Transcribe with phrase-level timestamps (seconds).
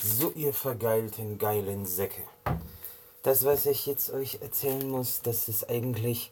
[0.00, 2.22] So, ihr vergeilten, geilen Säcke.
[3.24, 6.30] Das, was ich jetzt euch erzählen muss, das ist eigentlich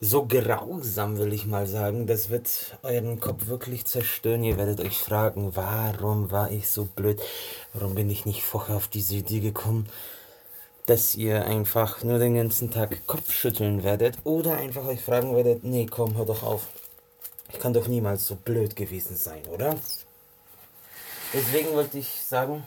[0.00, 2.06] so grausam, will ich mal sagen.
[2.06, 2.48] Das wird
[2.82, 4.42] euren Kopf wirklich zerstören.
[4.42, 7.20] Ihr werdet euch fragen, warum war ich so blöd?
[7.74, 9.86] Warum bin ich nicht vorher auf diese Idee gekommen?
[10.86, 15.62] Dass ihr einfach nur den ganzen Tag Kopf schütteln werdet oder einfach euch fragen werdet,
[15.62, 16.68] nee, komm, hör doch auf.
[17.52, 19.76] Ich kann doch niemals so blöd gewesen sein, oder?
[21.32, 22.66] Deswegen wollte ich sagen,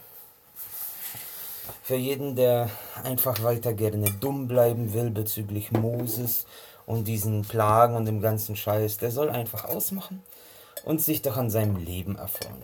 [1.82, 2.70] für jeden, der
[3.04, 6.46] einfach weiter gerne dumm bleiben will bezüglich Moses
[6.86, 10.22] und diesen Plagen und dem ganzen Scheiß, der soll einfach ausmachen
[10.84, 12.62] und sich doch an seinem Leben erfreuen.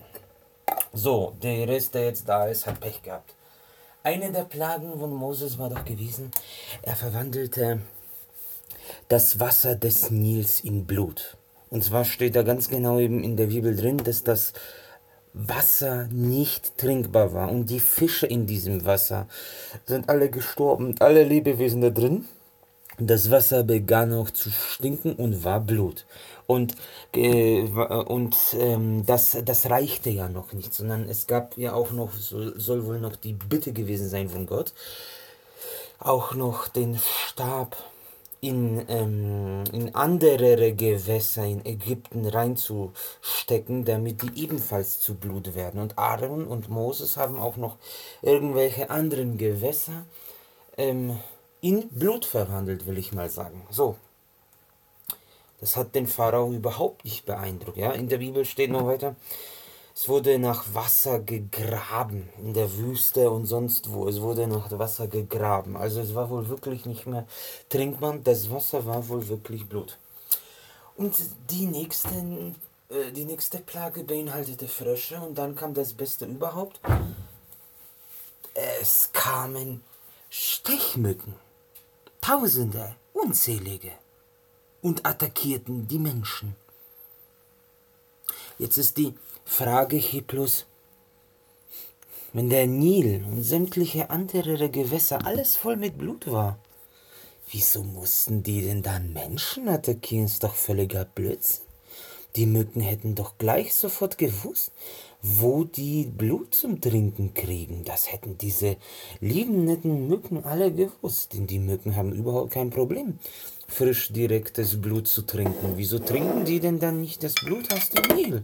[0.93, 3.33] So, der Rest, der jetzt da ist, hat Pech gehabt.
[4.03, 6.31] Eine der Plagen von Moses war doch gewesen,
[6.83, 7.81] er verwandelte
[9.07, 11.37] das Wasser des Nils in Blut.
[11.69, 14.53] Und zwar steht da ganz genau eben in der Bibel drin, dass das
[15.35, 17.51] Wasser nicht trinkbar war.
[17.51, 19.27] Und die Fische in diesem Wasser
[19.85, 22.25] sind alle gestorben, alle Lebewesen da drin.
[22.97, 26.05] Das Wasser begann auch zu stinken und war Blut.
[26.47, 26.75] Und,
[27.13, 32.13] äh, und ähm, das, das reichte ja noch nicht, sondern es gab ja auch noch,
[32.13, 34.73] soll, soll wohl noch die Bitte gewesen sein von Gott,
[35.99, 37.75] auch noch den Stab
[38.47, 45.81] in, ähm, in andere Gewässer in Ägypten reinzustecken, damit die ebenfalls zu Blut werden.
[45.81, 47.77] Und Aaron und Moses haben auch noch
[48.21, 50.05] irgendwelche anderen Gewässer
[50.77, 51.19] ähm,
[51.61, 53.65] in Blut verwandelt, will ich mal sagen.
[53.69, 53.95] So.
[55.59, 57.77] Das hat den Pharao überhaupt nicht beeindruckt.
[57.77, 57.91] Ja?
[57.93, 59.15] In der Bibel steht noch weiter,
[59.97, 64.09] es wurde nach Wasser gegraben in der Wüste und sonst wo.
[64.09, 65.77] Es wurde nach Wasser gegraben.
[65.77, 67.25] Also es war wohl wirklich nicht mehr
[67.69, 68.17] trinkbar.
[68.21, 69.97] Das Wasser war wohl wirklich Blut.
[70.97, 71.15] Und
[71.49, 72.55] die, nächsten,
[72.89, 76.81] äh, die nächste Plage beinhaltete Frösche und dann kam das Beste überhaupt.
[78.53, 79.81] Es kamen
[80.29, 81.35] Stechmücken.
[82.19, 83.93] Tausende, unzählige.
[84.81, 86.57] Und attackierten die Menschen.
[88.57, 89.15] Jetzt ist die
[89.47, 90.65] Frage Hiplus.
[92.33, 96.59] Wenn der Nil und sämtliche andere Gewässer alles voll mit Blut war,
[97.51, 100.25] wieso mussten die denn dann Menschen attackieren?
[100.25, 101.63] Ist doch völliger Blödsinn.
[102.35, 104.73] Die Mücken hätten doch gleich sofort gewusst,
[105.21, 107.85] wo die Blut zum Trinken kriegen.
[107.85, 108.75] Das hätten diese
[109.21, 113.19] lieben, netten Mücken alle gewusst, denn die Mücken haben überhaupt kein Problem,
[113.69, 115.77] frisch direktes Blut zu trinken.
[115.77, 118.43] Wieso trinken die denn dann nicht das Blut aus dem Nil?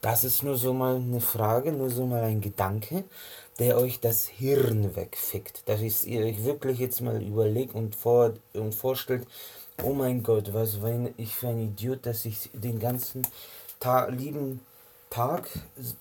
[0.00, 3.04] Das ist nur so mal eine Frage, nur so mal ein Gedanke,
[3.58, 5.62] der euch das Hirn wegfickt.
[5.68, 9.26] Dass ihr euch wirklich jetzt mal überlegt und, vor, und vorstellt,
[9.82, 13.22] oh mein Gott, was war ich für ein Idiot, dass ich den ganzen
[13.80, 14.60] Ta lieben
[15.10, 15.48] Tag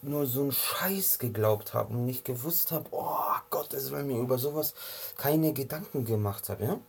[0.01, 4.17] nur so einen Scheiß geglaubt habe und nicht gewusst habe, oh Gott, es weil mir
[4.17, 4.73] über sowas
[5.17, 6.65] keine Gedanken gemacht habe.
[6.65, 6.79] Ja?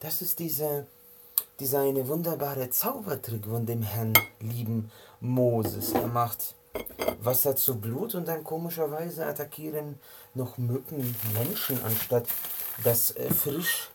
[0.00, 0.86] Das ist diese
[1.62, 4.90] dieser eine wunderbare Zaubertrick von dem Herrn lieben
[5.20, 5.92] Moses.
[5.92, 6.56] Er macht
[7.20, 10.00] Wasser zu Blut und dann komischerweise attackieren
[10.34, 12.26] noch Mücken Menschen, anstatt
[12.82, 13.90] das äh, frisch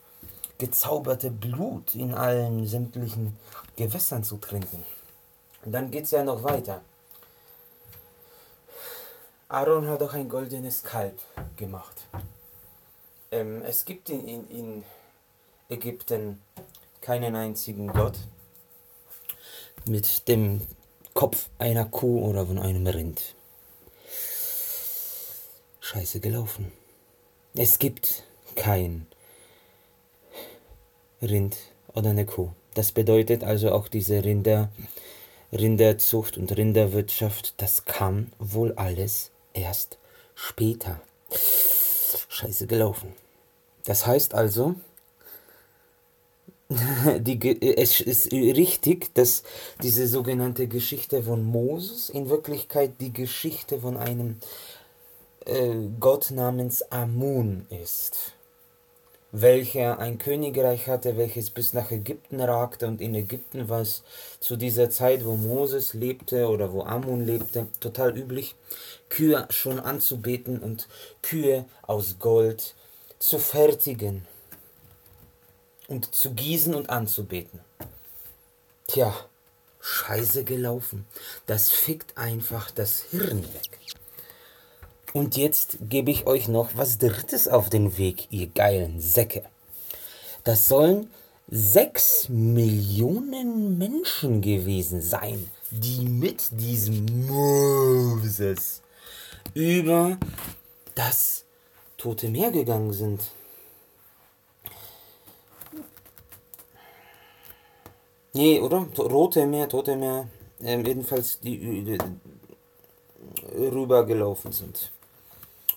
[0.58, 3.38] gezauberte Blut in allen sämtlichen
[3.76, 4.86] Gewässern zu trinken.
[5.66, 6.80] Und dann geht es ja noch weiter.
[9.50, 11.20] Aaron hat auch ein goldenes Kalb
[11.58, 12.06] gemacht.
[13.32, 14.84] Ähm, es gibt in, in, in
[15.68, 16.42] Ägypten
[17.08, 18.18] keinen einzigen Gott
[19.88, 20.60] mit dem
[21.14, 23.34] Kopf einer Kuh oder von einem Rind.
[25.80, 26.74] Scheiße gelaufen.
[27.56, 28.24] Es gibt
[28.56, 29.08] kein
[31.22, 31.56] Rind
[31.94, 32.52] oder eine Kuh.
[32.74, 34.70] Das bedeutet also auch diese Rinder,
[35.54, 39.98] Rinderzucht und Rinderwirtschaft, das kam wohl alles erst
[40.36, 41.00] später.
[42.28, 43.14] Scheiße gelaufen.
[43.86, 44.76] Das heißt also,
[47.20, 49.44] die, es ist richtig, dass
[49.82, 54.38] diese sogenannte Geschichte von Moses in Wirklichkeit die Geschichte von einem
[55.46, 58.34] äh, Gott namens Amun ist,
[59.32, 64.04] welcher ein Königreich hatte, welches bis nach Ägypten ragte und in Ägypten war es
[64.42, 68.56] zu dieser Zeit, wo Moses lebte oder wo Amun lebte, total üblich,
[69.08, 70.90] Kühe schon anzubeten und
[71.22, 72.76] Kühe aus Gold
[73.20, 74.28] zu fertigen
[75.88, 77.60] und zu gießen und anzubeten.
[78.88, 79.14] Tja,
[79.80, 81.06] scheiße gelaufen.
[81.46, 83.80] Das fickt einfach das Hirn weg.
[85.14, 89.44] Und jetzt gebe ich euch noch was Drittes auf den Weg, ihr geilen Säcke.
[90.44, 91.10] Das sollen
[91.50, 98.82] sechs Millionen Menschen gewesen sein, die mit diesem Moses
[99.54, 100.18] über
[100.96, 101.46] das
[101.98, 103.22] Tote Meer gegangen sind.
[108.38, 108.86] Nee, oder?
[109.00, 110.28] Rote Meer, Tote Meer.
[110.62, 111.98] Ähm, jedenfalls die, die
[113.58, 114.92] rübergelaufen sind.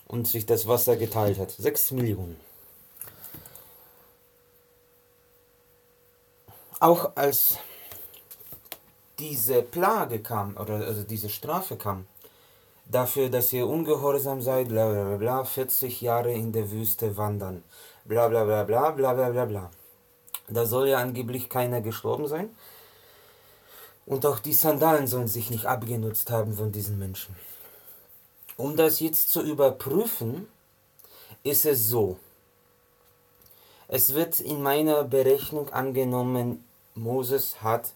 [0.07, 1.49] Und sich das Wasser geteilt hat.
[1.49, 2.39] Sechs Millionen.
[6.79, 7.57] Auch als
[9.17, 12.05] diese Plage kam, oder also diese Strafe kam,
[12.85, 17.63] dafür, dass ihr ungehorsam seid, bla bla bla bla, 40 Jahre in der Wüste wandern,
[18.05, 19.71] bla bla bla bla bla bla bla bla.
[20.51, 22.49] Da soll ja angeblich keiner gestorben sein.
[24.05, 27.35] Und auch die Sandalen sollen sich nicht abgenutzt haben von diesen Menschen.
[28.57, 30.47] Um das jetzt zu überprüfen,
[31.43, 32.17] ist es so.
[33.87, 36.63] Es wird in meiner Berechnung angenommen,
[36.95, 37.93] Moses hat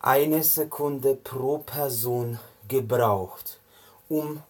[0.00, 2.38] eine Sekunde pro Person
[2.68, 3.60] gebraucht,
[4.08, 4.42] um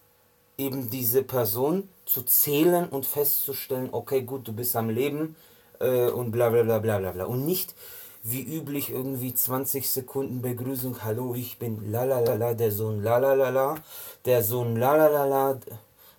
[0.57, 5.35] eben diese Person zu zählen und festzustellen, okay, gut, du bist am Leben
[5.83, 7.25] äh, und bla bla bla bla bla bla.
[7.25, 7.75] Und nicht
[8.23, 13.75] wie üblich irgendwie 20 Sekunden Begrüßung, hallo, ich bin lalalala, der Sohn lalalala,
[14.25, 15.59] der Sohn lalalala,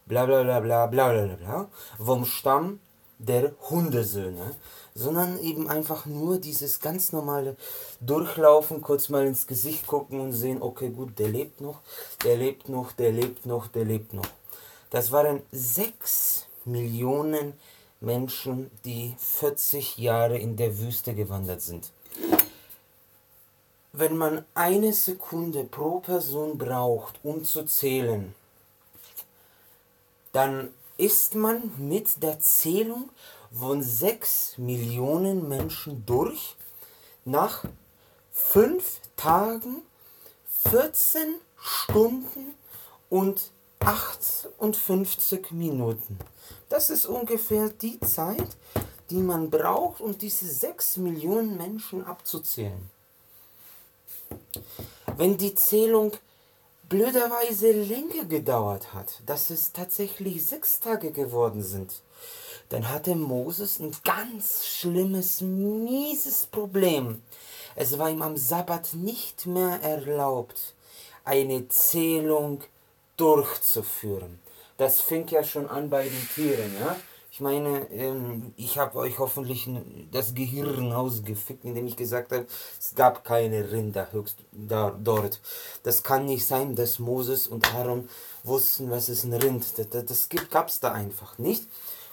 [0.07, 1.69] bla bla bla bla bla bla bla,
[1.99, 2.81] vom Stamm
[3.19, 4.55] der Hundesöhne
[4.95, 7.57] sondern eben einfach nur dieses ganz normale
[8.01, 11.81] Durchlaufen, kurz mal ins Gesicht gucken und sehen, okay, gut, der lebt noch,
[12.25, 14.27] der lebt noch, der lebt noch, der lebt noch.
[14.91, 17.74] Das waren sechs Millionen Menschen,
[18.85, 21.91] die 40 Jahre in der Wüste gewandert sind.
[23.93, 28.35] Wenn man eine Sekunde pro Person braucht, um zu zählen,
[30.33, 33.11] dann ist man mit der Zählung
[33.53, 36.57] von 6 Millionen Menschen durch
[37.25, 37.65] nach
[38.33, 39.83] 5 Tagen,
[40.71, 42.55] 14 Stunden
[43.11, 43.51] und
[43.85, 46.19] 58 Minuten.
[46.69, 48.57] Das ist ungefähr die Zeit,
[49.11, 52.91] die man braucht, um diese 6 Millionen Menschen abzuzählen.
[55.17, 56.13] Wenn die Zählung
[56.89, 62.03] blöderweise länger gedauert hat, dass es tatsächlich sechs Tage geworden sind,
[62.71, 67.23] dann hatte Moses ein ganz schlimmes, mieses Problem.
[67.77, 70.75] Es war ihm am Sabbat nicht mehr erlaubt,
[71.25, 72.63] eine Zählung
[73.17, 74.39] durchzuführen.
[74.77, 76.97] Das fing ja schon an bei den Tieren, ja.
[77.31, 79.69] Ich meine, ähm, ich habe euch hoffentlich
[80.13, 82.47] das Gehirn ausgefickt, indem ich gesagt habe,
[82.79, 85.41] es gab keine Rinder höchst da, dort.
[85.83, 88.09] Das kann nicht sein, dass Moses und Aaron
[88.45, 89.67] wussten, was ist ein Rind.
[89.77, 91.65] Das, das, gab es da einfach nicht.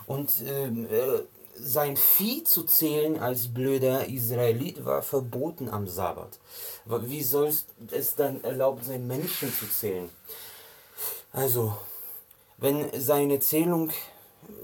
[0.07, 1.19] Und ähm, äh,
[1.56, 6.39] sein Vieh zu zählen als blöder Israelit war verboten am Sabbat.
[6.86, 7.54] Wie soll
[7.92, 10.09] es dann erlaubt sein, Menschen zu zählen?
[11.33, 11.78] Also,
[12.57, 13.92] wenn seine Zählung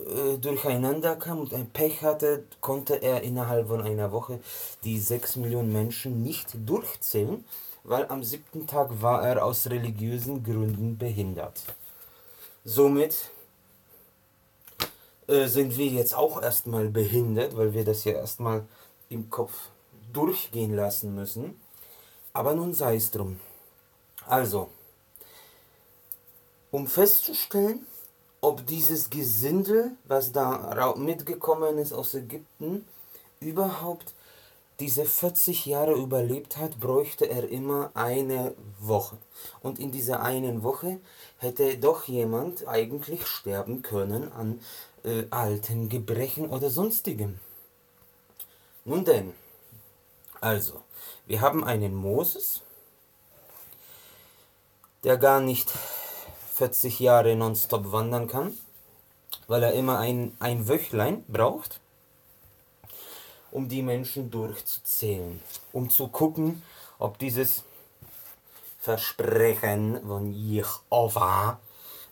[0.08, 4.40] äh, durcheinander kam und ein Pech hatte, konnte er innerhalb von einer Woche
[4.84, 7.46] die 6 Millionen Menschen nicht durchzählen,
[7.84, 11.64] weil am siebten Tag war er aus religiösen Gründen behindert.
[12.66, 13.31] Somit
[15.28, 18.66] äh, sind wir jetzt auch erstmal behindert, weil wir das ja erstmal
[19.10, 19.54] im Kopf
[20.12, 21.62] durchgehen lassen müssen.
[22.34, 23.40] Aber nun sei es drum.
[24.25, 24.69] Also,
[26.72, 27.86] um festzustellen,
[28.42, 32.86] ob dieses Gesindel, was da mitgekommen ist aus Ägypten,
[33.40, 34.14] überhaupt
[34.80, 39.18] diese 40 Jahre überlebt hat, bräuchte er immer eine Woche.
[39.62, 41.00] Und in dieser einen Woche
[41.40, 44.62] hätte doch jemand eigentlich sterben können an
[45.04, 47.40] äh, alten Gebrechen oder sonstigem.
[48.86, 49.33] Nun denn,
[50.40, 50.81] also,
[51.26, 52.62] wir haben einen Moses,
[55.04, 55.71] der gar nicht
[56.57, 58.57] 40 Jahre nonstop wandern kann,
[59.47, 61.80] weil er immer ein, ein Wöchlein braucht,
[63.52, 66.61] um die Menschen durchzuzählen, um zu gucken,
[66.99, 67.64] ob dieses
[68.80, 71.59] Versprechen von Jehovah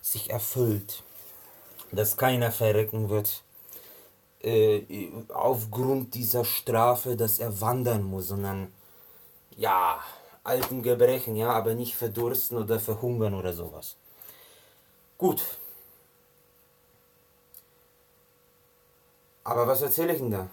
[0.01, 1.03] sich erfüllt
[1.95, 3.41] dass keiner verrecken wird
[4.41, 8.71] äh, aufgrund dieser Strafe, dass er wandern muss, sondern
[9.57, 9.99] ja,
[10.43, 13.95] alten Gebrechen, ja, aber nicht verdursten oder verhungern oder sowas.
[15.17, 15.41] Gut.
[19.45, 20.49] Aber was erzähle ich denn da?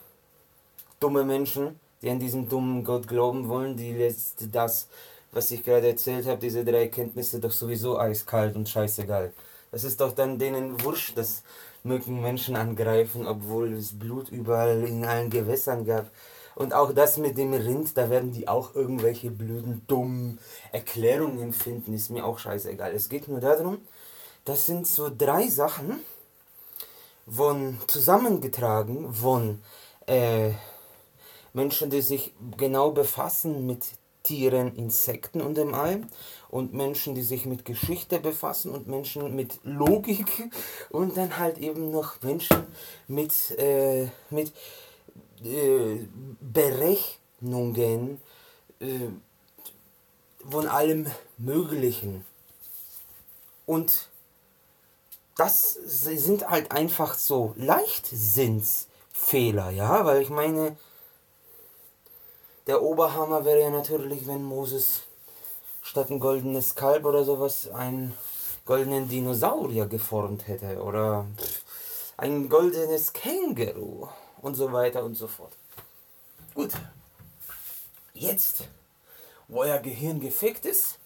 [1.00, 4.88] Dumme Menschen, die an diesen dummen Gott glauben wollen, die lässt das,
[5.32, 9.32] was ich gerade erzählt habe, diese drei Kenntnisse doch sowieso eiskalt und scheißegal.
[9.72, 11.42] Es ist doch dann denen wurscht, dass
[11.82, 16.10] Mücken Menschen angreifen, obwohl es Blut überall in allen Gewässern gab.
[16.54, 20.38] Und auch das mit dem Rind, da werden die auch irgendwelche blöden, dummen
[20.70, 22.92] Erklärungen finden, ist mir auch scheißegal.
[22.92, 23.78] Es geht nur darum,
[24.44, 26.00] Das sind so drei Sachen,
[27.30, 29.62] von zusammengetragen von
[30.06, 30.50] äh,
[31.52, 33.84] Menschen, die sich genau befassen mit
[34.22, 36.06] Tieren, Insekten und dem allem
[36.48, 40.50] und Menschen, die sich mit Geschichte befassen und Menschen mit Logik
[40.90, 42.66] und dann halt eben noch Menschen
[43.08, 44.52] mit, äh, mit
[45.44, 46.06] äh,
[46.40, 48.20] Berechnungen
[48.80, 49.08] äh,
[50.48, 51.06] von allem
[51.38, 52.24] Möglichen.
[53.66, 54.08] Und
[55.42, 60.76] das sind halt einfach so Leichtsinnsfehler, ja, weil ich meine,
[62.68, 65.00] der Oberhammer wäre ja natürlich, wenn Moses
[65.82, 68.14] statt ein goldenes Kalb oder sowas einen
[68.66, 71.26] goldenen Dinosaurier geformt hätte oder
[72.18, 74.06] ein goldenes Känguru
[74.42, 75.54] und so weiter und so fort.
[76.54, 76.70] Gut,
[78.14, 78.68] jetzt,
[79.48, 81.00] wo euer Gehirn gefickt ist,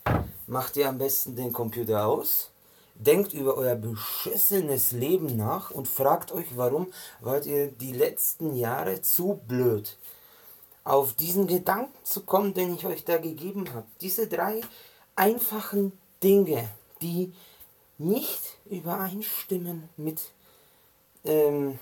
[0.46, 2.50] macht ihr am besten den Computer aus,
[2.98, 9.02] denkt über euer beschissenes Leben nach und fragt euch, warum wart ihr die letzten Jahre
[9.02, 9.96] zu blöd
[10.84, 13.86] auf diesen Gedanken zu kommen, den ich euch da gegeben habe.
[14.00, 14.60] Diese drei
[15.16, 16.68] einfachen Dinge,
[17.02, 17.32] die
[17.98, 20.20] nicht übereinstimmen mit,
[21.24, 21.78] ähm,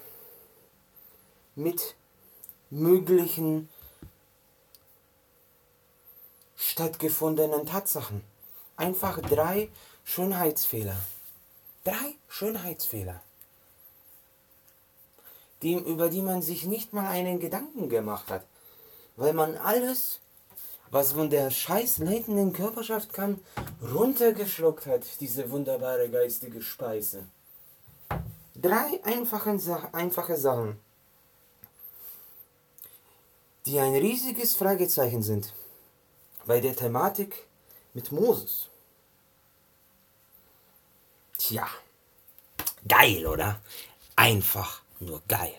[1.55, 1.97] mit
[2.71, 3.69] möglichen
[6.57, 8.23] stattgefundenen Tatsachen.
[8.77, 9.69] Einfach drei
[10.05, 10.97] Schönheitsfehler.
[11.85, 13.23] Drei Schönheitsfehler,
[15.63, 18.47] die, über die man sich nicht mal einen Gedanken gemacht hat
[19.17, 20.21] weil man alles,
[20.91, 23.41] was von der scheiß leitenden Körperschaft kam,
[23.83, 27.27] runtergeschluckt hat, diese wunderbare geistige Speise.
[28.55, 29.59] Drei einfache,
[29.93, 30.79] einfache Sachen,
[33.67, 35.55] die ein riesiges Fragezeichen sind
[36.47, 37.47] bei der Thematik
[37.95, 38.69] mit Moses.
[41.47, 41.69] Tja,
[42.89, 43.61] geil, oder?
[44.17, 45.53] Einfach nur geil.